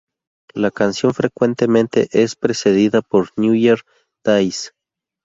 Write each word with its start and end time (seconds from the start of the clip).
La 0.55 0.71
canción 0.71 1.13
frecuentemente 1.13 2.09
es 2.11 2.35
precedida 2.35 3.03
por 3.03 3.29
New 3.37 3.53
Year's 3.53 3.83
Day. 4.25 4.51